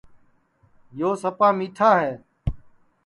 [0.99, 2.13] یو سپا مِیٹھا ہے